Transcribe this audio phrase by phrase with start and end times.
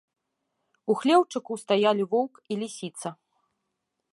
[0.93, 3.09] У хлеўчуку стаялі воўк і лісіца.